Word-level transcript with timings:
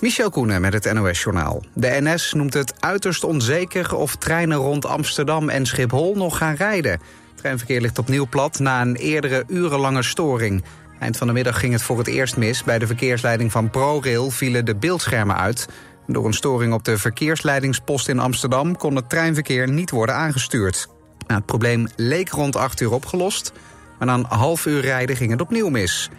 Michel 0.00 0.30
Koenen 0.30 0.60
met 0.60 0.72
het 0.72 0.92
NOS-journaal. 0.92 1.62
De 1.74 1.96
NS 2.00 2.32
noemt 2.32 2.54
het 2.54 2.74
uiterst 2.80 3.24
onzeker 3.24 3.94
of 3.94 4.16
treinen 4.16 4.56
rond 4.56 4.86
Amsterdam 4.86 5.48
en 5.48 5.66
Schiphol 5.66 6.14
nog 6.14 6.36
gaan 6.36 6.54
rijden. 6.54 6.92
Het 6.92 7.00
treinverkeer 7.34 7.80
ligt 7.80 7.98
opnieuw 7.98 8.26
plat 8.26 8.58
na 8.58 8.80
een 8.80 8.96
eerdere 8.96 9.44
urenlange 9.48 10.02
storing. 10.02 10.64
Eind 10.98 11.16
van 11.16 11.26
de 11.26 11.32
middag 11.32 11.60
ging 11.60 11.72
het 11.72 11.82
voor 11.82 11.98
het 11.98 12.06
eerst 12.06 12.36
mis. 12.36 12.64
Bij 12.64 12.78
de 12.78 12.86
verkeersleiding 12.86 13.52
van 13.52 13.70
ProRail 13.70 14.30
vielen 14.30 14.64
de 14.64 14.76
beeldschermen 14.76 15.36
uit. 15.36 15.68
Door 16.06 16.26
een 16.26 16.34
storing 16.34 16.72
op 16.72 16.84
de 16.84 16.98
verkeersleidingspost 16.98 18.08
in 18.08 18.18
Amsterdam... 18.18 18.76
kon 18.76 18.96
het 18.96 19.08
treinverkeer 19.08 19.68
niet 19.68 19.90
worden 19.90 20.14
aangestuurd. 20.14 20.88
Nou, 21.26 21.38
het 21.38 21.46
probleem 21.46 21.88
leek 21.96 22.28
rond 22.28 22.56
8 22.56 22.80
uur 22.80 22.92
opgelost... 22.92 23.52
maar 23.98 24.06
na 24.06 24.14
een 24.14 24.26
half 24.38 24.66
uur 24.66 24.80
rijden 24.80 25.16
ging 25.16 25.30
het 25.30 25.40
opnieuw 25.40 25.68
mis. 25.68 26.10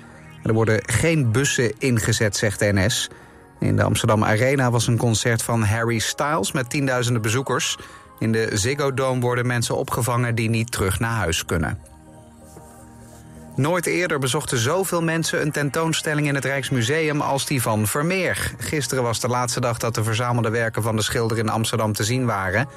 Er 0.44 0.54
worden 0.54 0.82
geen 0.86 1.32
bussen 1.32 1.74
ingezet, 1.78 2.38
zegt 2.38 2.60
de 2.60 2.72
NS... 2.74 3.10
In 3.60 3.76
de 3.76 3.84
Amsterdam 3.84 4.24
Arena 4.24 4.72
was 4.72 4.88
een 4.88 4.98
concert 4.98 5.44
van 5.44 5.64
Harry 5.64 6.00
Styles 6.00 6.52
met 6.52 6.70
tienduizenden 6.70 7.22
bezoekers. 7.22 7.78
In 8.20 8.32
de 8.32 8.50
Ziggo 8.54 8.94
Dome 8.94 9.22
worden 9.22 9.48
mensen 9.48 9.78
opgevangen 9.78 10.36
die 10.36 10.50
niet 10.50 10.72
terug 10.72 11.00
naar 11.00 11.16
huis 11.16 11.46
kunnen. 11.46 11.80
Nooit 13.56 13.86
eerder 13.86 14.20
bezochten 14.20 14.58
zoveel 14.58 15.02
mensen 15.02 15.42
een 15.42 15.52
tentoonstelling 15.52 16.28
in 16.28 16.36
het 16.36 16.46
Rijksmuseum 16.46 17.22
als 17.22 17.46
die 17.46 17.62
van 17.62 17.88
Vermeer. 17.88 18.54
Gisteren 18.58 19.04
was 19.04 19.20
de 19.20 19.28
laatste 19.28 19.60
dag 19.60 19.78
dat 19.78 19.96
de 19.96 20.04
verzamelde 20.04 20.50
werken 20.50 20.84
van 20.84 20.96
de 20.96 21.02
schilder 21.02 21.38
in 21.38 21.50
Amsterdam 21.50 21.94
te 21.94 22.04
zien 22.04 22.26
waren. 22.26 22.68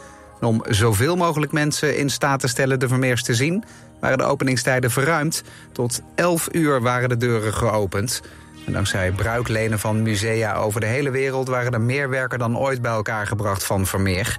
om 0.41 0.63
zoveel 0.69 1.17
mogelijk 1.17 1.53
mensen 1.53 1.99
in 1.99 2.11
staat 2.11 2.41
te 2.41 2.49
stellen 2.49 2.81
de 2.81 2.89
Vermeers 2.89 3.23
te 3.23 3.35
zien, 3.35 3.65
waren 4.01 4.19
de 4.19 4.25
openingstijden 4.25 4.91
verruimd. 4.91 5.43
Tot 5.73 6.01
11 6.15 6.49
uur 6.53 6.81
waren 6.81 7.09
de 7.09 7.17
deuren 7.17 7.55
geopend. 7.55 8.23
En 8.67 8.73
dankzij 8.73 9.13
bruiklenen 9.13 9.79
van 9.79 10.03
musea 10.03 10.55
over 10.55 10.81
de 10.81 10.87
hele 10.87 11.11
wereld 11.11 11.49
waren 11.49 11.73
er 11.73 11.81
meer 11.81 12.09
werken 12.09 12.39
dan 12.39 12.59
ooit 12.59 12.83
bij 12.83 12.93
elkaar 12.93 13.27
gebracht 13.27 13.65
van 13.65 13.87
Vermeer. 13.87 14.37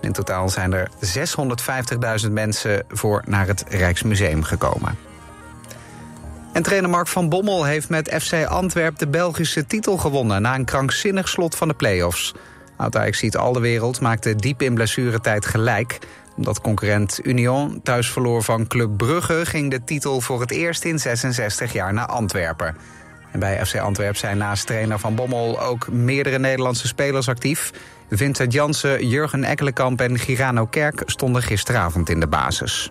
In 0.00 0.12
totaal 0.12 0.48
zijn 0.48 0.72
er 0.72 0.90
650.000 2.26 2.32
mensen 2.32 2.84
voor 2.88 3.22
naar 3.26 3.46
het 3.46 3.64
Rijksmuseum 3.68 4.42
gekomen. 4.42 4.98
En 6.52 6.62
trainer 6.62 6.90
Mark 6.90 7.08
van 7.08 7.28
Bommel 7.28 7.64
heeft 7.64 7.88
met 7.88 8.14
FC 8.22 8.44
Antwerp 8.44 8.98
de 8.98 9.08
Belgische 9.08 9.66
titel 9.66 9.96
gewonnen... 9.96 10.42
na 10.42 10.54
een 10.54 10.64
krankzinnig 10.64 11.28
slot 11.28 11.56
van 11.56 11.68
de 11.68 11.74
play-offs. 11.74 12.34
Oud-Ajax 12.76 13.18
ziet 13.18 13.36
al 13.36 13.52
de 13.52 13.60
wereld 13.60 14.00
maakte 14.00 14.36
diep 14.36 14.62
in 14.62 14.74
blessuretijd 14.74 15.46
gelijk. 15.46 15.98
Omdat 16.36 16.60
concurrent 16.60 17.20
Union 17.22 17.80
thuis 17.82 18.10
verloor 18.10 18.42
van 18.42 18.66
Club 18.66 18.96
Brugge... 18.96 19.46
ging 19.46 19.70
de 19.70 19.84
titel 19.84 20.20
voor 20.20 20.40
het 20.40 20.50
eerst 20.50 20.84
in 20.84 20.98
66 20.98 21.72
jaar 21.72 21.92
naar 21.92 22.06
Antwerpen. 22.06 22.76
En 23.36 23.42
bij 23.42 23.66
FC 23.66 23.76
Antwerp 23.76 24.16
zijn 24.16 24.38
naast 24.38 24.66
trainer 24.66 24.98
Van 24.98 25.14
Bommel 25.14 25.60
ook 25.60 25.88
meerdere 25.88 26.38
Nederlandse 26.38 26.86
spelers 26.86 27.28
actief. 27.28 27.72
Vincent 28.10 28.52
Jansen, 28.52 29.08
Jurgen 29.08 29.44
Ekkelenkamp 29.44 30.00
en 30.00 30.18
Girano 30.18 30.66
Kerk 30.66 31.02
stonden 31.06 31.42
gisteravond 31.42 32.08
in 32.08 32.20
de 32.20 32.26
basis. 32.26 32.90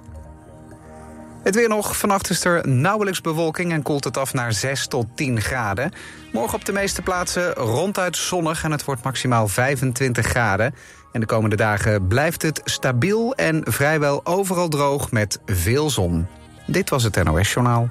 Het 1.44 1.56
weer 1.56 1.70
nog. 1.70 1.98
Vannacht 1.98 2.30
is 2.30 2.46
er 2.46 2.68
nauwelijks 2.68 3.22
bewolking 3.22 3.72
en 3.72 3.82
koelt 3.82 4.04
het 4.04 4.18
af 4.18 4.34
naar 4.34 4.54
6 4.54 4.88
tot 4.88 5.08
10 5.16 5.42
graden. 5.42 5.92
Morgen 6.32 6.58
op 6.58 6.66
de 6.66 6.74
meeste 6.74 7.02
plaatsen 7.02 7.54
ronduit 7.54 8.18
zonnig 8.18 8.64
en 8.64 8.72
het 8.72 8.86
wordt 8.86 9.04
maximaal 9.04 9.48
25 9.48 10.26
graden. 10.26 10.76
En 11.12 11.20
de 11.20 11.26
komende 11.26 11.56
dagen 11.56 12.08
blijft 12.08 12.42
het 12.42 12.62
stabiel 12.64 13.36
en 13.36 13.62
vrijwel 13.64 14.26
overal 14.26 14.68
droog 14.68 15.12
met 15.12 15.40
veel 15.46 15.90
zon. 15.90 16.28
Dit 16.66 16.90
was 16.90 17.04
het 17.04 17.24
NOS 17.24 17.54
Journaal. 17.54 17.88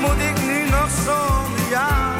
Moet 0.00 0.20
ik 0.30 0.36
nu 0.46 0.70
nog 0.70 0.90
zonder 1.06 1.68
jou? 1.68 2.12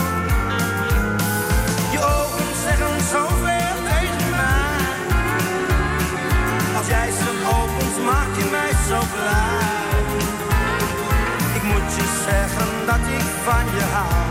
Je 1.92 1.98
ogen 1.98 2.54
zeggen 2.64 3.00
zoveel 3.10 3.76
tegen 3.90 4.30
mij. 4.30 4.84
Als 6.76 6.86
jij 6.86 7.10
ze 7.10 7.30
opent, 7.58 8.04
maak 8.04 8.36
je 8.38 8.48
mij 8.50 8.72
zo 8.88 8.98
blij. 9.14 9.98
Ik 11.54 11.62
moet 11.62 11.94
je 11.96 12.06
zeggen 12.24 12.86
dat 12.86 13.02
ik 13.18 13.26
van 13.44 13.64
je 13.76 13.84
hou. 13.92 14.29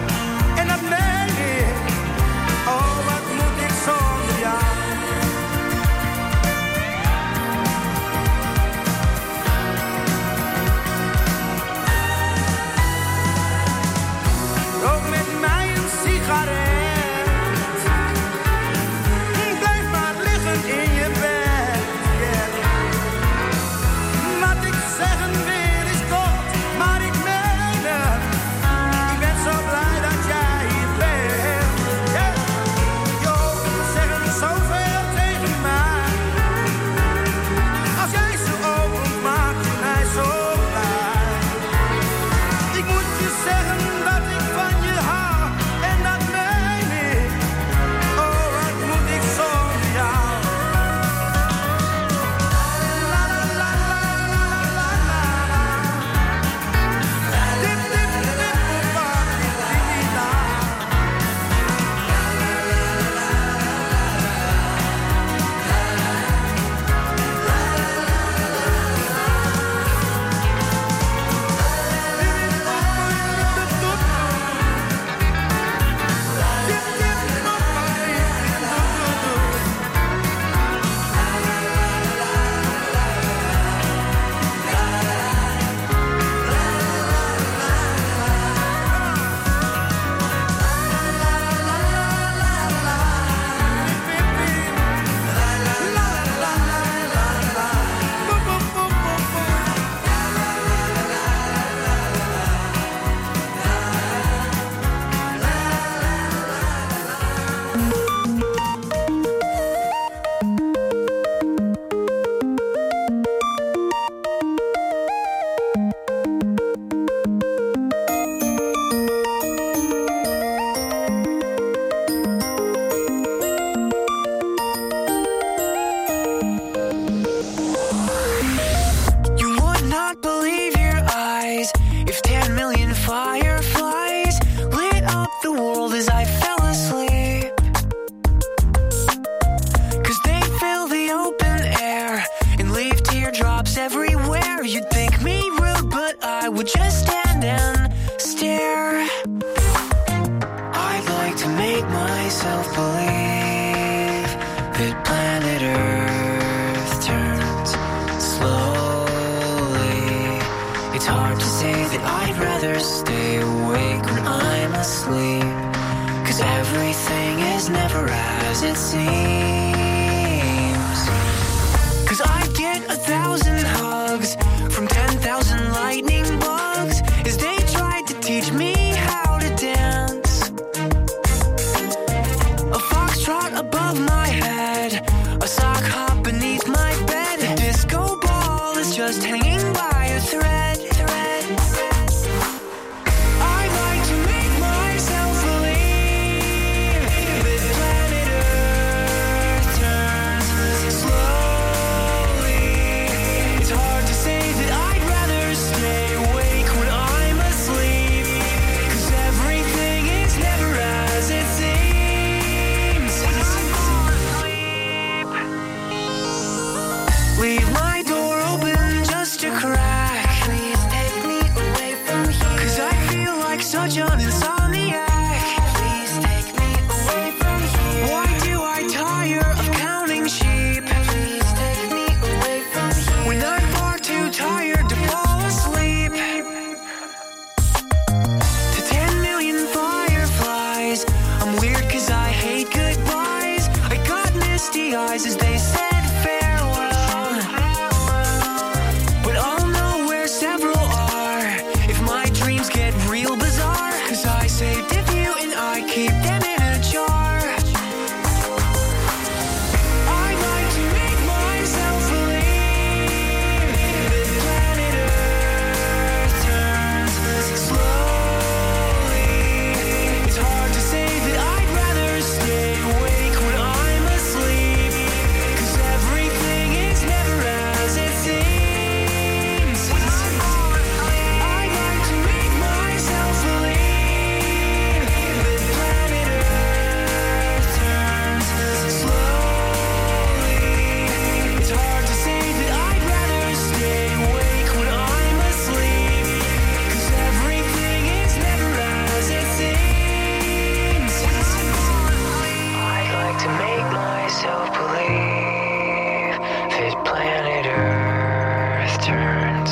turns 309.10 309.72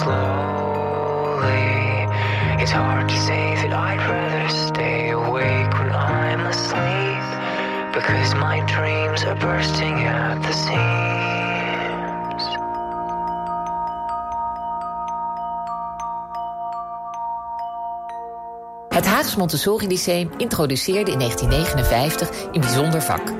slowly. 0.00 0.56
It's 2.62 2.72
hard 2.72 3.08
to 3.08 3.18
say 3.28 3.44
that 3.60 3.72
I'd 3.72 4.02
rather 4.12 4.48
stay 4.48 5.10
awake 5.10 5.72
when 5.78 5.90
I'm 5.92 6.42
asleep 6.46 7.24
because 7.92 8.34
my 8.34 8.56
dreams 8.74 9.24
are 9.24 9.38
bursting 9.38 9.96
at 10.06 10.42
the 10.42 10.52
seams. 10.52 11.16
Het 18.88 19.06
Haags 19.06 19.36
Montessori 19.36 19.86
Lyceum 19.86 20.30
introduceerde 20.36 21.10
in 21.10 21.18
1959 21.18 22.30
een 22.52 22.60
bijzonder 22.60 23.02
vak. 23.02 23.32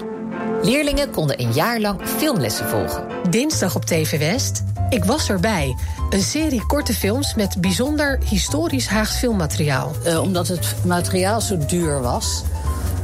Leerlingen 0.63 1.11
konden 1.11 1.41
een 1.41 1.53
jaar 1.53 1.81
lang 1.81 2.01
filmlessen 2.05 2.69
volgen. 2.69 3.07
Dinsdag 3.31 3.75
op 3.75 3.85
TV 3.85 4.19
West 4.19 4.63
ik 4.89 5.05
was 5.05 5.29
erbij. 5.29 5.77
Een 6.11 6.23
serie 6.23 6.67
korte 6.67 6.95
films 6.95 7.35
met 7.35 7.61
bijzonder 7.61 8.19
historisch 8.29 8.89
Haags 8.89 9.17
filmmateriaal. 9.17 9.93
Eh, 10.05 10.21
omdat 10.21 10.49
het 10.49 10.75
materiaal 10.85 11.41
zo 11.41 11.59
duur 11.67 12.01
was, 12.01 12.43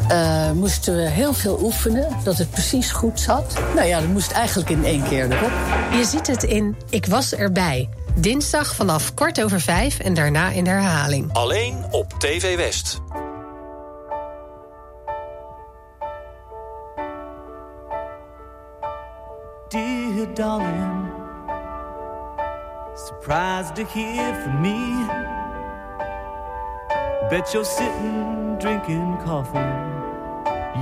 eh, 0.09 0.51
moesten 0.51 0.97
we 0.97 1.09
heel 1.09 1.33
veel 1.33 1.59
oefenen, 1.63 2.09
dat 2.25 2.39
het 2.39 2.51
precies 2.51 2.91
goed 2.91 3.21
zat. 3.21 3.61
Nou 3.75 3.87
ja, 3.87 4.01
dat 4.01 4.09
moest 4.09 4.31
eigenlijk 4.31 4.71
in 4.71 4.85
één 4.85 5.03
keer 5.03 5.33
erop. 5.33 5.53
Je 5.93 6.05
ziet 6.05 6.27
het 6.27 6.43
in 6.43 6.77
Ik 6.91 7.07
was 7.07 7.35
erbij. 7.35 7.89
Dinsdag 8.15 8.75
vanaf 8.75 9.15
kwart 9.15 9.43
over 9.43 9.61
vijf 9.61 9.99
en 9.99 10.15
daarna 10.15 10.51
in 10.51 10.65
de 10.65 10.71
herhaling. 10.71 11.33
Alleen 11.33 11.85
op 11.91 12.13
TV 12.19 12.57
West. 12.57 13.01
Dear 19.69 20.35
darling, 20.35 21.02
surprised 23.23 23.77
to 23.77 23.85
hear 23.85 24.35
from 24.43 24.61
me. 24.61 25.07
Bet 27.31 27.55
you're 27.55 27.65
sitting 27.65 28.57
drinking 28.59 29.17
coffee, 29.19 29.59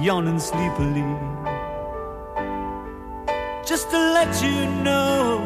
yawning 0.03 0.39
sleepily. 0.39 1.05
Just 3.63 3.91
to 3.91 3.99
let 3.99 4.43
you 4.43 4.57
know, 4.87 5.39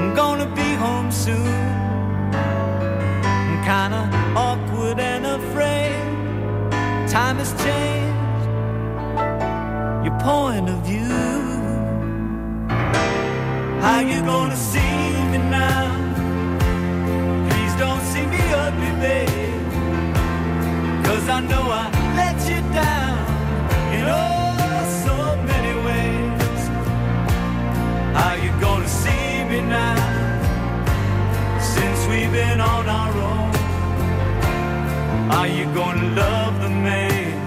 I'm 0.00 0.14
gonna 0.14 0.46
be 0.54 0.74
home 0.84 1.12
soon. 1.12 1.52
I'm 3.50 3.58
kinda 3.72 4.02
awkward 4.34 4.98
and 4.98 5.26
afraid. 5.26 6.00
Time 7.10 7.36
has 7.42 7.52
changed 7.64 8.44
your 10.02 10.16
point 10.20 10.66
of 10.70 10.78
view. 10.90 11.12
How 13.82 14.00
you 14.00 14.22
gonna 14.22 14.56
see 14.56 14.99
me 18.74 18.90
babe. 19.00 19.72
Cause 21.06 21.28
I 21.28 21.40
know 21.40 21.64
I 21.82 21.84
let 22.20 22.36
you 22.50 22.60
down 22.72 23.18
in 23.96 24.04
oh 24.06 24.84
so 25.04 25.16
many 25.50 25.74
ways. 25.86 26.60
How 28.18 28.34
you 28.34 28.52
gonna 28.60 28.88
see 28.88 29.44
me 29.50 29.60
now? 29.62 29.98
Since 31.60 32.00
we've 32.10 32.32
been 32.32 32.60
on 32.60 32.88
our 32.88 33.14
own. 33.32 33.50
Are 35.38 35.46
you 35.48 35.64
gonna 35.74 36.14
love 36.22 36.60
the 36.60 36.70
man 36.70 37.38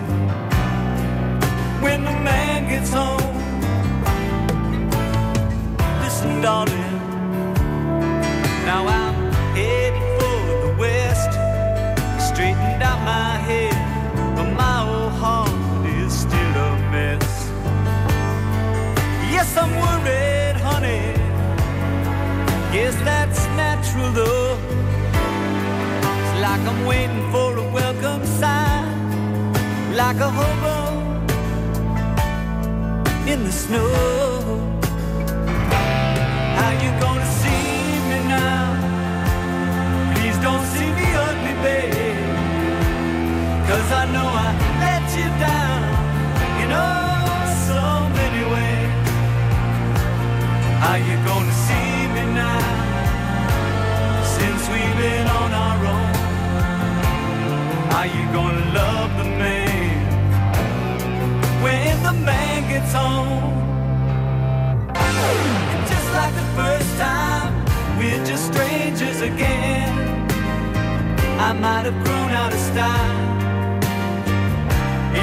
when 1.81 2.03
the 2.05 2.11
man 2.11 2.69
gets 2.69 2.91
home? 2.91 3.12
Waiting 26.87 27.31
for 27.31 27.57
a 27.57 27.63
welcome 27.71 28.25
sign, 28.25 29.53
like 29.95 30.17
a 30.17 30.29
hobo 30.29 30.77
in 33.25 33.45
the 33.45 33.51
snow. 33.51 33.89
How 36.57 36.71
you 36.83 36.91
gonna 36.99 37.29
see 37.41 37.99
me 38.09 38.19
now? 38.27 38.63
Please 40.13 40.37
don't 40.39 40.65
see 40.75 40.91
me 40.99 41.07
ugly, 41.27 41.55
babe. 41.63 42.25
Cause 43.69 43.89
I 44.01 44.05
know 44.11 44.27
I 44.27 44.49
let 44.83 45.05
you 45.17 45.29
down 45.39 45.81
in 46.61 46.69
oh 46.71 47.47
so 47.69 47.81
many 48.19 48.43
ways. 48.53 49.07
How 50.83 50.95
you 50.95 51.15
gonna 51.29 51.55
see 51.67 52.07
me 52.15 52.23
now? 52.43 52.61
Since 54.35 54.61
we've 54.67 54.97
been 54.97 55.27
on 55.27 55.53
our 55.53 55.85
own. 55.85 56.02
Are 58.03 58.07
you 58.07 58.25
gonna 58.33 58.73
love 58.73 59.17
the 59.17 59.23
man 59.23 59.95
when 61.63 62.03
the 62.03 62.11
man 62.11 62.67
gets 62.67 62.91
home? 62.91 63.63
And 64.93 65.87
just 65.87 66.09
like 66.11 66.35
the 66.35 66.47
first 66.59 66.97
time, 66.97 67.53
we're 67.97 68.25
just 68.25 68.51
strangers 68.51 69.21
again. 69.21 69.93
I 71.39 71.53
might 71.53 71.85
have 71.89 72.03
grown 72.03 72.31
out 72.31 72.51
of 72.51 72.59
style 72.59 73.21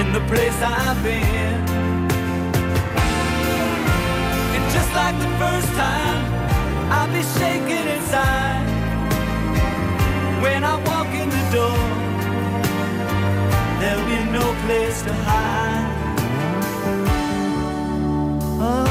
in 0.00 0.14
the 0.14 0.20
place 0.32 0.56
I've 0.62 1.02
been. 1.02 1.60
And 4.54 4.64
just 4.72 4.90
like 4.94 5.16
the 5.18 5.32
first 5.36 5.70
time, 5.84 6.22
I'll 6.90 7.12
be 7.12 7.22
shaking 7.38 7.86
inside 7.96 8.64
when 10.40 10.64
I 10.64 10.76
walk 10.86 11.08
in 11.08 11.28
the 11.28 11.50
door. 11.52 11.99
There'll 13.80 14.04
be 14.04 14.20
no 14.30 14.46
place 14.66 15.00
to 15.02 15.12
hide. 15.24 16.18
Oh. 18.62 18.86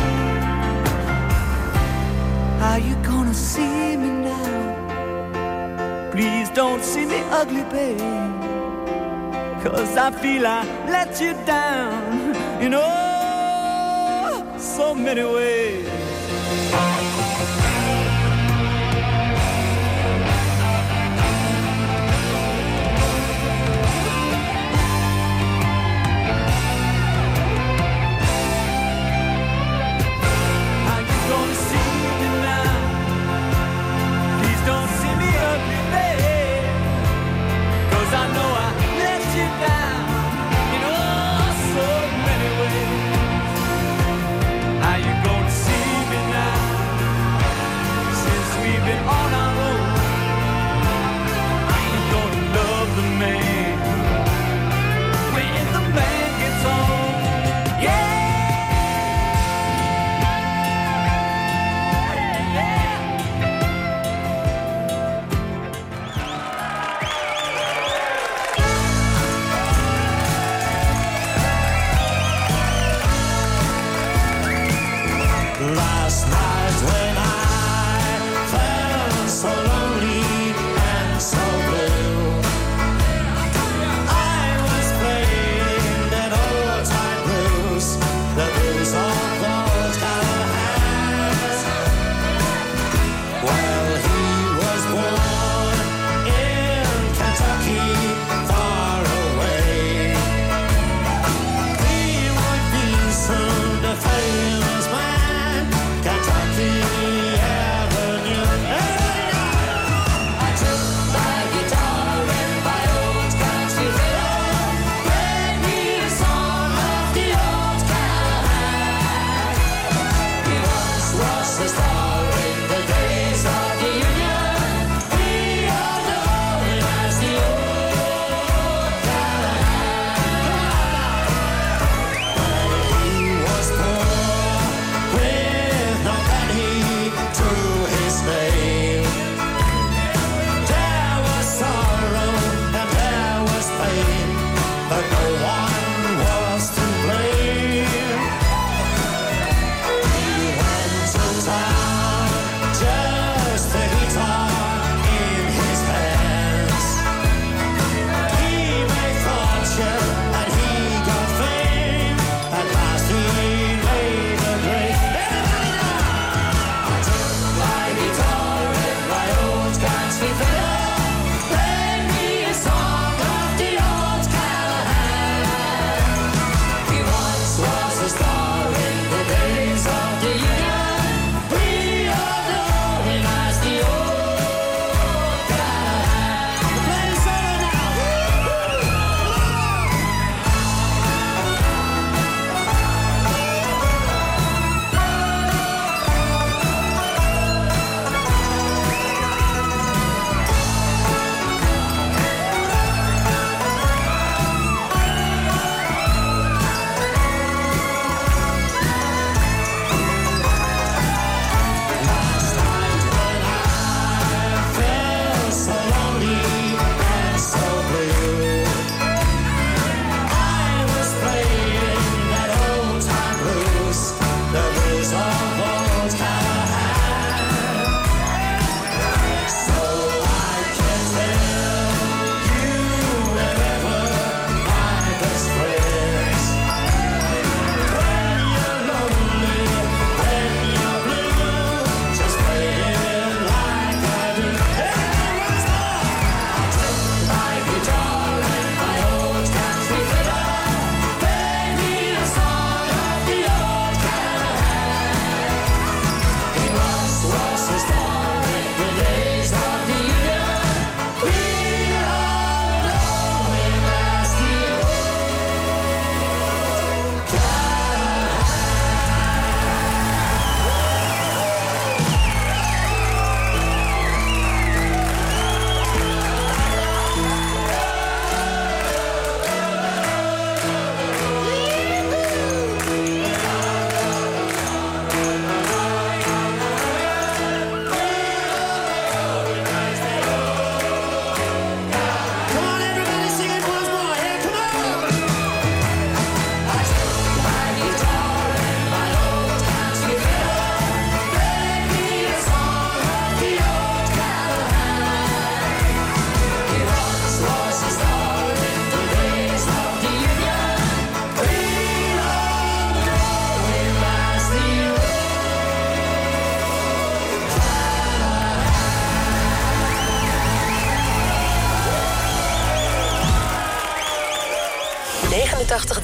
are 2.69 2.79
you 2.79 2.95
gonna 3.03 3.35
see 3.35 3.95
me 3.97 4.09
now? 4.29 6.09
Please 6.11 6.49
don't 6.49 6.83
see 6.83 7.05
me 7.05 7.19
ugly, 7.29 7.63
babe. 7.75 7.99
Cause 9.63 9.95
I 9.95 10.09
feel 10.09 10.47
I 10.47 10.63
let 10.87 11.21
you 11.21 11.33
down 11.45 12.35
in 12.59 12.73
oh 12.73 14.55
so 14.57 14.95
many 14.95 15.23
ways. 15.23 15.87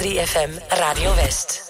89.3 0.06 0.20
FM 0.22 0.52
Radio 0.80 1.10
West. 1.16 1.65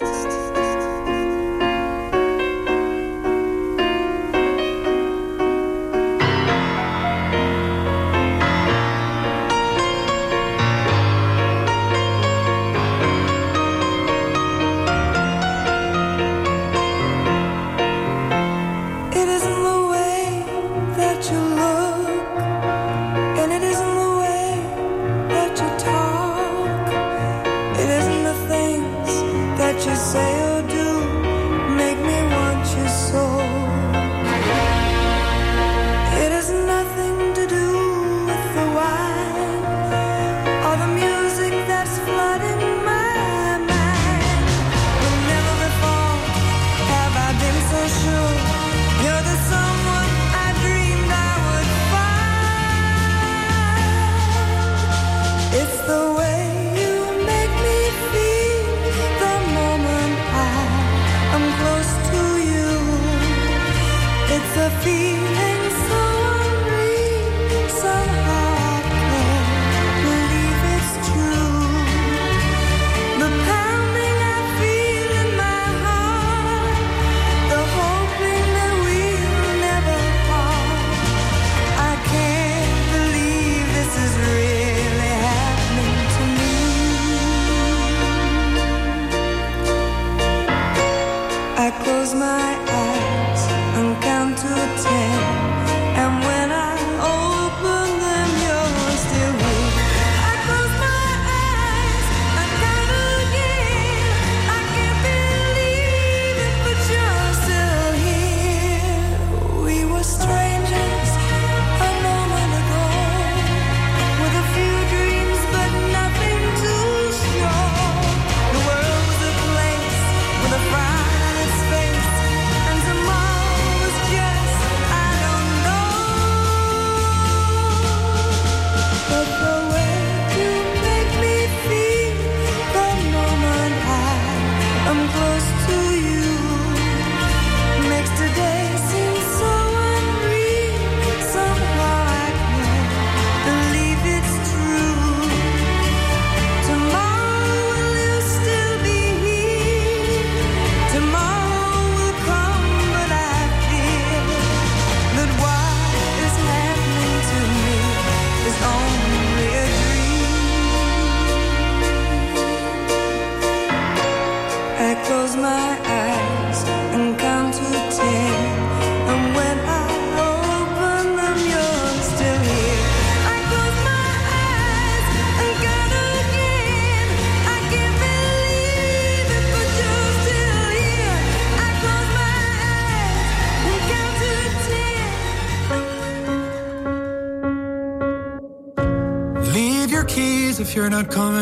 Not 190.96 191.10
coming 191.10 191.35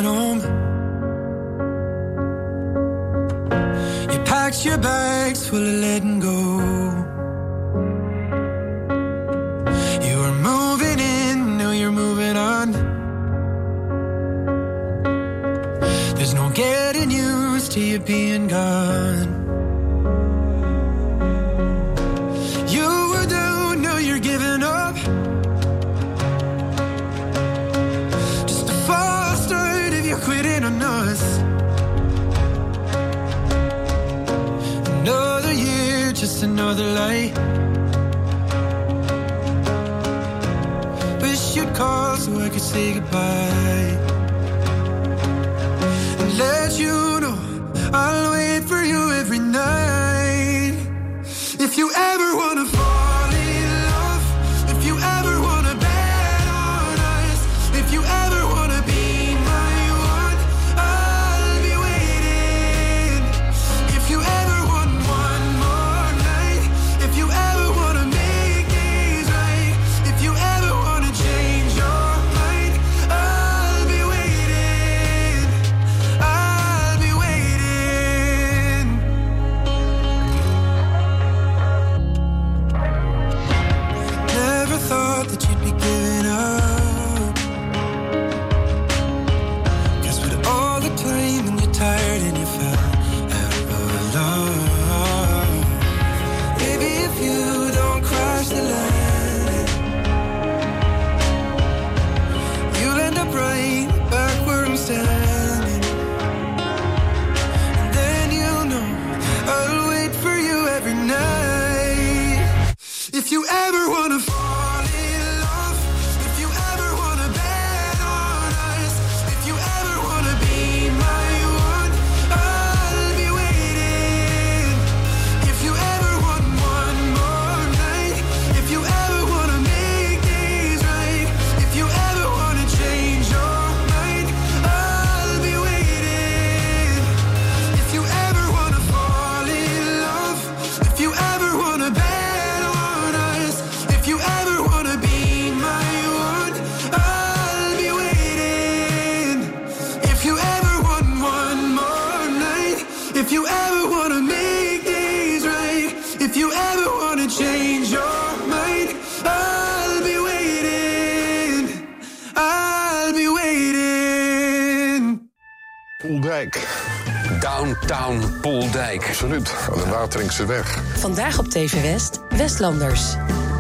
Town 167.86 168.22
Pooldijk. 168.40 169.06
Absoluut, 169.06 169.54
aan 169.72 169.78
de 169.78 169.88
Wateringse 169.90 170.46
weg. 170.46 170.82
Vandaag 170.98 171.38
op 171.38 171.48
TV 171.48 171.82
West, 171.82 172.20
Westlanders. 172.28 173.14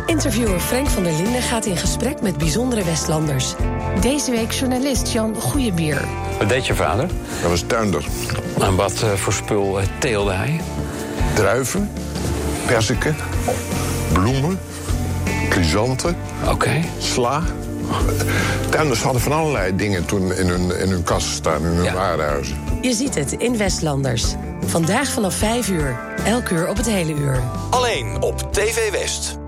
Interviewer 0.06 0.60
Frank 0.60 0.88
van 0.88 1.02
der 1.02 1.12
Linden 1.12 1.42
gaat 1.42 1.66
in 1.66 1.76
gesprek 1.76 2.20
met 2.20 2.38
bijzondere 2.38 2.84
Westlanders. 2.84 3.54
Deze 4.00 4.30
week 4.30 4.52
journalist 4.52 5.12
Jan 5.12 5.34
Goeiebier. 5.34 6.00
Wat 6.38 6.48
deed 6.48 6.66
je 6.66 6.74
vader? 6.74 7.08
Hij 7.26 7.48
was 7.48 7.64
tuinder. 7.66 8.04
En 8.60 8.76
wat 8.76 9.02
eh, 9.02 9.12
voor 9.12 9.32
spul 9.32 9.80
eh, 9.80 9.86
teelde 9.98 10.32
hij? 10.32 10.60
Druiven, 11.34 11.90
perziken, 12.66 13.16
bloemen, 14.12 14.60
chrysanten, 15.50 16.16
okay. 16.50 16.84
sla. 16.98 17.42
Tuinders 18.68 19.02
hadden 19.02 19.22
van 19.22 19.32
allerlei 19.32 19.76
dingen 19.76 20.04
toen 20.04 20.32
in 20.32 20.48
hun, 20.48 20.78
in 20.78 20.90
hun 20.90 21.02
kast 21.02 21.26
staan, 21.26 21.60
in 21.60 21.72
hun 21.72 21.84
ja. 21.84 21.94
warenhuizen. 21.94 22.73
Je 22.84 22.92
ziet 22.92 23.14
het 23.14 23.32
in 23.32 23.56
Westlanders. 23.56 24.34
Vandaag 24.60 25.08
vanaf 25.08 25.34
5 25.34 25.68
uur, 25.68 26.14
elk 26.24 26.48
uur 26.48 26.68
op 26.68 26.76
het 26.76 26.86
hele 26.86 27.12
uur. 27.12 27.42
Alleen 27.70 28.22
op 28.22 28.52
TV 28.52 28.90
West. 28.90 29.43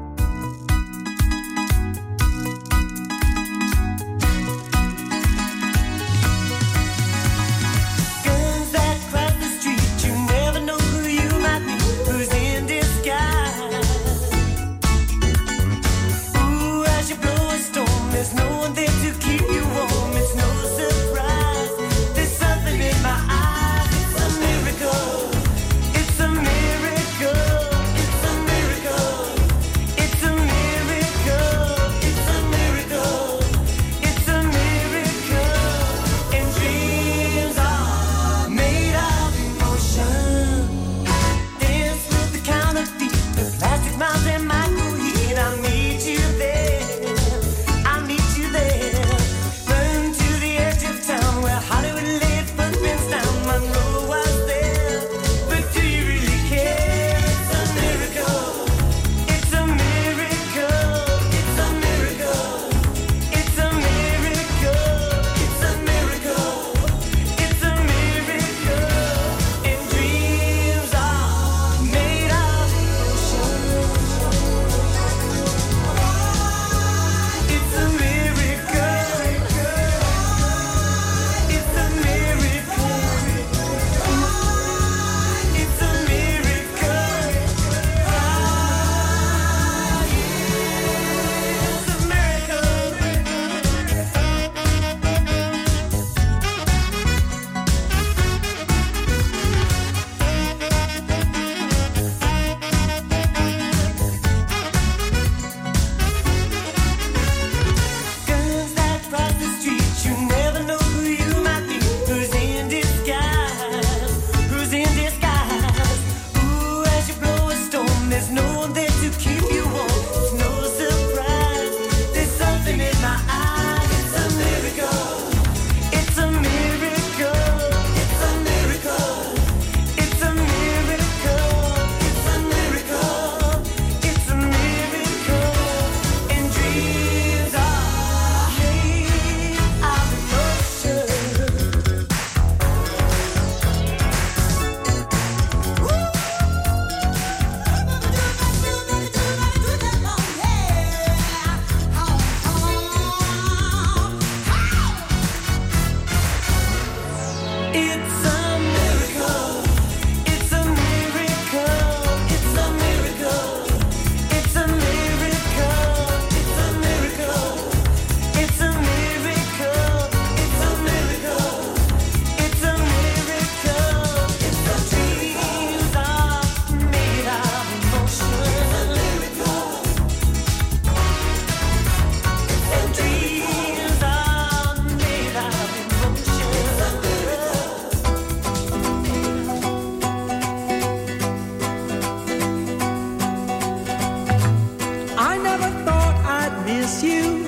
miss 196.67 197.01
you 197.01 197.47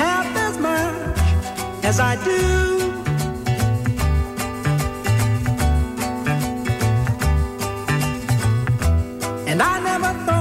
half 0.00 0.26
as 0.46 0.58
much 0.58 1.18
as 1.84 2.00
I 2.00 2.16
do. 2.24 2.40
And 9.46 9.62
I 9.62 9.74
never 9.80 10.12
thought. 10.24 10.37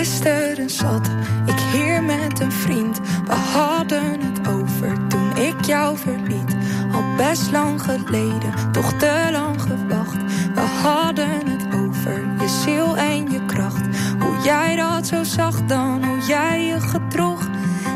Gisteren 0.00 0.70
zat 0.70 1.10
ik 1.46 1.58
hier 1.72 2.02
met 2.02 2.40
een 2.40 2.52
vriend. 2.52 3.00
We 3.26 3.32
hadden 3.32 4.20
het 4.20 4.48
over 4.48 5.08
toen 5.08 5.36
ik 5.36 5.64
jou 5.64 5.96
verliet. 5.96 6.56
Al 6.92 7.02
best 7.16 7.50
lang 7.50 7.82
geleden, 7.82 8.72
toch 8.72 8.92
te 8.92 9.28
lang 9.32 9.62
gewacht. 9.62 10.16
We 10.54 10.60
hadden 10.60 11.46
het 11.46 11.74
over 11.74 12.24
je 12.40 12.48
ziel 12.48 12.96
en 12.96 13.30
je 13.30 13.44
kracht. 13.44 13.86
Hoe 14.20 14.42
jij 14.44 14.76
dat 14.76 15.06
zo 15.06 15.24
zag 15.24 15.64
dan, 15.64 16.04
hoe 16.04 16.26
jij 16.26 16.64
je 16.64 16.80
gedroeg. 16.80 17.48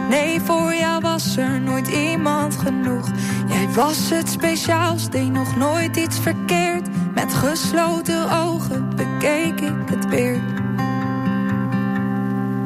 Nee, 0.08 0.40
voor 0.40 0.74
jou 0.74 1.00
was 1.00 1.36
er 1.36 1.60
nooit 1.60 1.88
iemand 1.88 2.56
genoeg. 2.56 3.08
Jij 3.46 3.68
was 3.74 4.10
het 4.10 4.28
speciaals, 4.28 5.10
deed 5.10 5.32
nog 5.32 5.56
nooit 5.56 5.96
iets 5.96 6.18
verkeerd. 6.18 6.88
Met 7.14 7.34
gesloten 7.34 8.30
ogen 8.30 8.96
bekeek 8.96 9.60
ik 9.60 9.88
het 9.90 10.08
weer. 10.08 10.53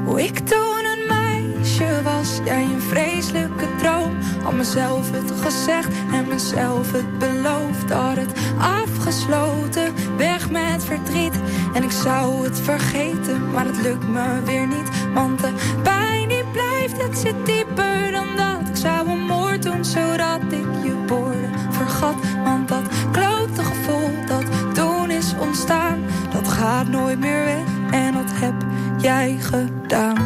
Hoe 0.09 0.23
ik 0.23 0.39
toen 0.39 0.85
een 0.85 1.07
meisje 1.09 2.03
was, 2.03 2.41
jij 2.45 2.63
een 2.63 2.81
vreselijke 2.81 3.67
droom. 3.79 4.17
Had 4.43 4.53
mezelf 4.53 5.11
het 5.11 5.41
gezegd 5.41 5.89
en 6.13 6.29
mezelf 6.29 6.93
het 6.93 7.19
beloofd. 7.19 7.91
Had 7.91 8.17
het 8.17 8.33
afgesloten, 8.59 9.95
weg 10.17 10.51
met 10.51 10.85
verdriet. 10.85 11.41
En 11.75 11.83
ik 11.83 11.91
zou 11.91 12.45
het 12.45 12.61
vergeten, 12.61 13.51
maar 13.51 13.65
het 13.65 13.83
lukt 13.83 14.09
me 14.09 14.43
weer 14.45 14.67
niet. 14.67 14.89
Want 15.15 15.41
de 15.41 15.53
pijn 15.83 16.29
die 16.29 16.45
blijft, 16.53 17.03
het 17.03 17.19
zit 17.19 17.47
dieper 17.47 18.11
dan 18.11 18.27
dat. 18.37 18.69
Ik 18.69 18.77
zou 18.77 19.09
een 19.09 19.27
moord 19.27 19.63
doen, 19.63 19.85
zodat 19.85 20.41
ik 20.49 20.67
je 20.83 21.05
woorden 21.07 21.51
vergat. 21.71 22.15
Want 22.45 22.69
dat 22.69 22.85
klote 23.13 23.63
gevoel 23.63 24.11
dat 24.27 24.75
toen 24.75 25.11
is 25.11 25.35
ontstaan, 25.41 25.99
dat 26.31 26.49
gaat 26.49 26.89
nooit 26.89 27.19
meer 27.19 27.45
weg. 27.45 27.77
En 27.91 28.13
dat 28.13 28.31
heb 28.33 28.58
jij 29.01 29.38
gedaan. 29.40 30.16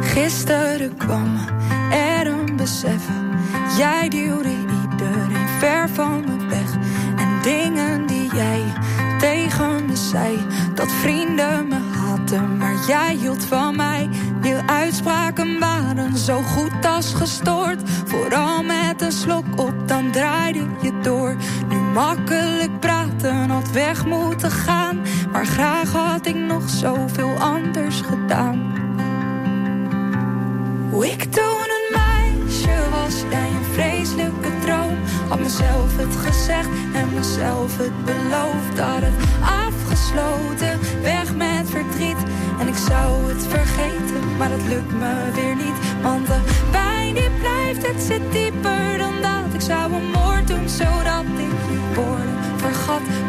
Gisteren 0.00 0.96
kwam 0.96 1.36
er 1.90 2.26
een 2.26 2.56
besef. 2.56 3.02
Jij 3.76 4.08
duwde 4.08 4.48
iedereen 4.48 5.48
ver 5.58 5.88
van 5.88 6.20
me 6.20 6.46
weg. 6.46 6.74
En 7.16 7.42
dingen 7.42 8.06
die 8.06 8.34
jij 8.34 8.62
tegen 9.18 9.86
me 9.86 9.96
zei. 9.96 10.38
Dat 10.74 10.92
vrienden 10.92 11.68
me 11.68 11.78
haten, 11.98 12.56
maar 12.56 12.74
jij 12.86 13.14
hield 13.14 13.44
van 13.44 13.76
mij. 13.76 14.08
Je 14.42 14.62
uitspraken 14.66 15.58
waren 15.58 16.16
zo 16.16 16.42
goed 16.42 16.86
als 16.86 17.14
gestoord. 17.14 17.82
Vooral 18.04 18.62
met 18.62 19.02
een 19.02 19.12
slok 19.12 19.44
op, 19.56 19.74
dan 19.86 20.10
draaide 20.10 20.66
je 20.82 21.00
door. 21.02 21.36
Makkelijk 21.96 22.80
praten, 22.80 23.50
had 23.50 23.70
weg 23.70 24.06
moeten 24.06 24.50
gaan. 24.50 25.00
Maar 25.32 25.46
graag 25.46 25.92
had 25.92 26.26
ik 26.26 26.34
nog 26.34 26.68
zoveel 26.68 27.34
anders 27.38 28.00
gedaan. 28.00 28.74
Hoe 30.90 31.06
ik 31.06 31.24
toen 31.24 31.68
een 31.76 31.98
meisje 31.98 32.78
was, 32.90 33.22
jij 33.30 33.48
een 33.48 33.72
vreselijke 33.72 34.48
droom. 34.64 34.96
Had 35.28 35.38
mezelf 35.38 35.96
het 35.96 36.16
gezegd 36.16 36.68
en 36.94 37.08
mezelf 37.14 37.78
het 37.78 38.04
beloofd. 38.04 38.78
Had 38.78 39.02
het 39.02 39.28
afgesloten, 39.40 41.02
weg 41.02 41.34
met 41.34 41.70
verdriet. 41.70 42.22
En 42.60 42.68
ik 42.68 42.76
zou 42.88 43.28
het 43.28 43.46
vergeten, 43.46 44.36
maar 44.38 44.50
het 44.50 44.68
lukt 44.68 44.92
me 44.92 45.30
weer 45.34 45.56
niet. 45.56 46.02
Want 46.02 46.26
de 46.26 46.40
pijn 46.70 47.14
die 47.14 47.30
blijft, 47.40 47.86
het 47.86 48.02
zit 48.02 48.32
dieper 48.32 48.98
dan 48.98 49.14
dat. 49.22 49.54
Ik 49.54 49.60
zou 49.60 49.92
een 49.92 50.10
moord 50.10 50.48
doen, 50.48 50.68
zodat 50.68 51.24
ik. 51.38 51.75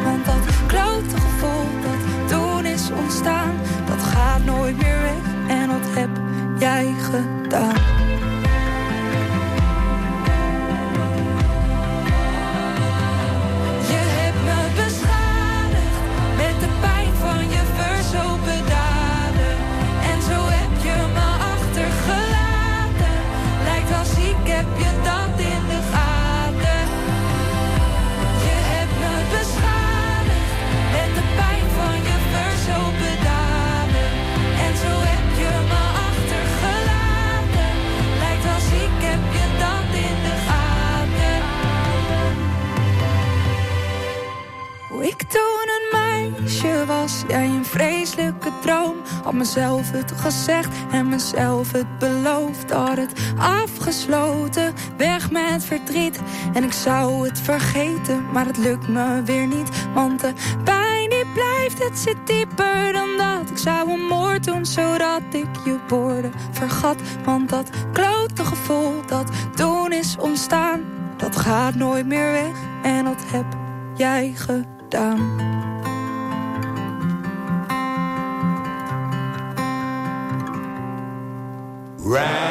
Want 0.04 0.26
dat 0.26 0.66
klote 0.68 1.16
gevoel 1.22 1.66
dat 1.82 2.30
toen 2.30 2.66
is 2.66 2.92
ontstaan, 2.92 3.56
dat 3.86 4.04
gaat 4.04 4.44
nooit 4.44 4.78
meer 4.78 5.02
weg. 5.02 5.58
En 5.58 5.68
dat 5.68 5.88
heb 5.96 6.10
jij 6.58 6.94
gedaan. 7.00 8.07
Was, 47.08 47.24
jij 47.28 47.46
een 47.46 47.66
vreselijke 47.66 48.50
droom. 48.62 48.96
Had 49.24 49.34
mezelf 49.34 49.92
het 49.92 50.12
gezegd 50.12 50.76
en 50.92 51.10
mezelf 51.10 51.72
het 51.72 52.00
beloofd. 52.00 52.72
Had 52.72 52.98
het 52.98 53.34
afgesloten, 53.38 54.74
weg 54.98 55.32
met 55.32 55.66
verdriet. 55.66 56.20
En 56.54 56.64
ik 56.64 56.72
zou 56.72 57.28
het 57.28 57.40
vergeten, 57.40 58.32
maar 58.32 58.46
het 58.46 58.58
lukt 58.58 58.88
me 58.88 59.22
weer 59.26 59.48
niet. 59.48 59.70
Want 59.94 60.20
de 60.20 60.34
pijn 60.64 61.10
die 61.10 61.26
blijft, 61.34 61.84
het 61.84 62.00
zit 62.00 62.18
dieper 62.26 62.94
dan 62.94 63.18
dat. 63.18 63.50
Ik 63.50 63.58
zou 63.58 63.92
een 63.92 64.06
moord 64.06 64.44
doen, 64.44 64.66
zodat 64.66 65.22
ik 65.32 65.56
je 65.66 65.78
woorden 65.88 66.32
vergat. 66.52 66.98
Want 67.24 67.50
dat 67.50 67.70
klote 67.94 68.46
gevoel 68.46 69.06
dat 69.06 69.32
toen 69.56 69.92
is 69.92 70.16
ontstaan, 70.20 70.82
dat 71.18 71.36
gaat 71.36 71.76
nooit 71.76 72.06
meer 72.06 72.32
weg. 72.32 72.56
En 72.84 73.06
dat 73.06 73.24
heb 73.32 73.46
jij 73.96 74.34
gedaan. 74.36 75.67
Right. 82.08 82.47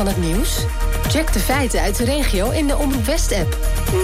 van 0.00 0.08
het 0.08 0.20
nieuws? 0.20 0.64
Check 1.08 1.32
de 1.32 1.38
feiten 1.38 1.80
uit 1.80 1.96
de 1.96 2.04
regio 2.04 2.50
in 2.50 2.66
de 2.66 2.76
Omroep 2.76 3.04
West-app. 3.04 3.56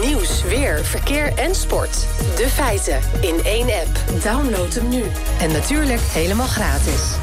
Nieuws, 0.03 0.43
weer, 0.43 0.85
verkeer 0.85 1.33
en 1.35 1.55
sport. 1.55 2.07
De 2.37 2.49
feiten 2.49 3.01
in 3.21 3.45
één 3.45 3.67
app. 3.67 4.23
Download 4.23 4.75
hem 4.75 4.89
nu. 4.89 5.03
En 5.41 5.53
natuurlijk 5.53 6.01
helemaal 6.01 6.47
gratis. 6.47 7.16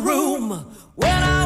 room. 0.00 0.50
When 0.96 1.10
I 1.10 1.39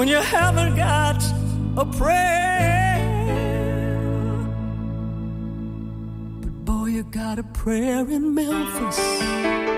when 0.00 0.08
you 0.08 0.16
haven't 0.16 0.76
got 0.76 1.22
a 1.76 1.84
prayer. 1.84 2.96
But 6.40 6.64
boy, 6.64 6.86
you 6.86 7.02
got 7.02 7.38
a 7.38 7.42
prayer 7.42 8.08
in 8.08 8.34
Memphis. 8.34 9.69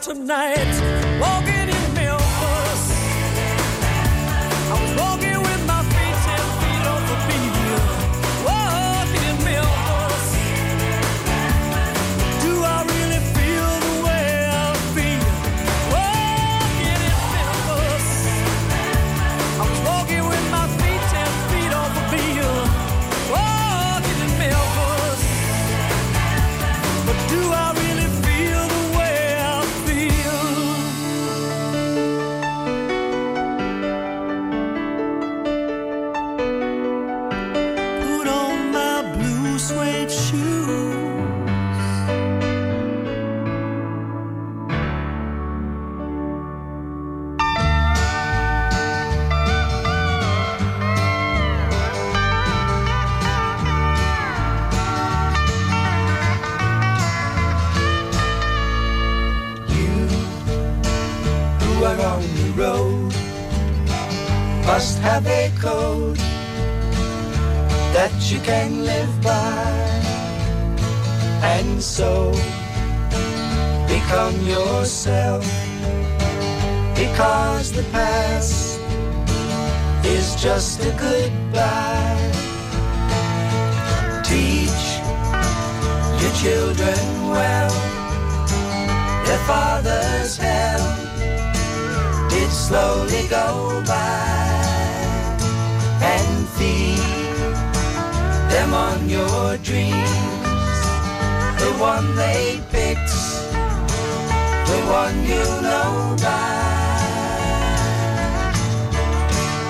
tonight. 0.00 1.20
Walking 1.20 1.57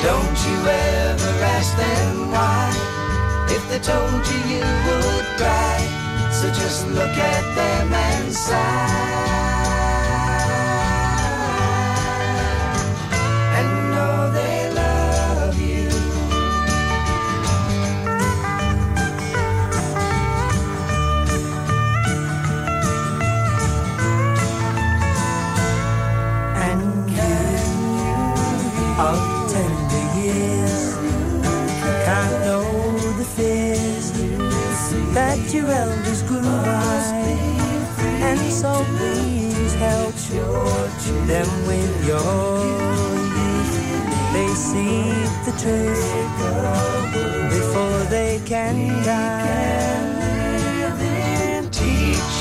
Don't 0.09 0.39
you 0.49 0.59
ever 0.65 1.33
ask 1.57 1.77
them 1.77 2.31
why, 2.33 2.73
if 3.51 3.63
they 3.69 3.79
told 3.79 4.23
you 4.31 4.41
you 4.55 4.65
would 4.87 5.27
cry. 5.37 5.79
So 6.33 6.49
just 6.49 6.89
look 6.89 7.17
at 7.35 7.45
them 7.55 7.93
and 7.93 8.33
sigh, 8.33 9.38
your 35.53 35.70
elders 35.70 36.22
grew 36.22 36.42
by. 36.42 37.59
And 38.28 38.40
so 38.53 38.84
please 38.96 39.74
help 39.74 40.14
them 41.26 41.49
with 41.66 42.07
your 42.07 42.64
youth. 43.36 43.74
They 44.32 44.49
see 44.55 45.11
the 45.46 45.55
truth 45.62 46.05
before 47.51 48.01
they 48.11 48.40
can 48.44 48.76
die. 49.05 49.88
Teach 51.70 52.36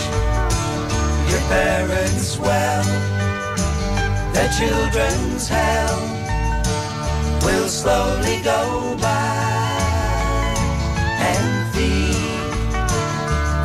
your 1.31 1.43
parents 1.49 2.37
well 2.39 3.17
their 4.33 4.49
children's 4.49 5.47
hell 5.47 5.99
will 7.43 7.67
slowly 7.67 8.39
go 8.43 8.95
by 9.01 9.16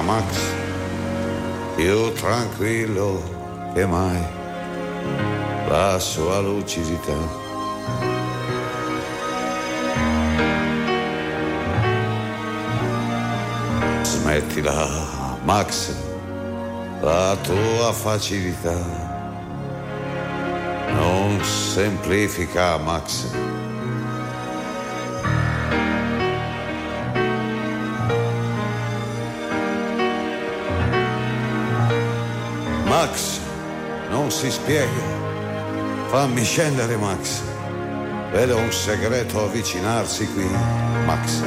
Max, 0.00 0.24
più 1.74 2.12
tranquillo 2.12 3.70
che 3.74 3.86
mai, 3.86 4.22
la 5.68 5.98
sua 5.98 6.40
lucidità. 6.40 7.44
Smettila, 14.02 14.88
Max, 15.44 15.92
la 17.00 17.36
tua 17.42 17.92
facilità 17.92 19.06
non 20.94 21.42
semplifica, 21.44 22.78
Max. 22.78 23.26
Max 32.98 33.40
non 34.08 34.30
si 34.30 34.50
spiega. 34.50 34.88
Fammi 36.06 36.42
scendere, 36.42 36.96
Max. 36.96 37.42
Vedo 38.30 38.56
un 38.56 38.72
segreto 38.72 39.44
avvicinarsi 39.44 40.26
qui, 40.32 40.48
Max. 41.04 41.42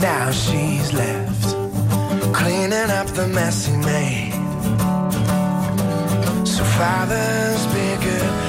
now 0.00 0.30
she's 0.30 0.92
left 0.92 1.42
cleaning 2.32 2.90
up 2.90 3.06
the 3.08 3.26
mess 3.26 3.66
he 3.66 3.76
made. 3.76 4.32
So, 6.46 6.62
fathers, 6.64 7.66
be 7.74 8.04
good. 8.04 8.47